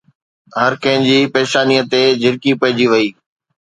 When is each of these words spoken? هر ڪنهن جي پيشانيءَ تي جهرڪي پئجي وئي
هر 0.61 0.73
ڪنهن 0.83 1.05
جي 1.09 1.17
پيشانيءَ 1.37 1.87
تي 1.93 2.03
جهرڪي 2.25 2.51
پئجي 2.61 2.85
وئي 2.93 3.07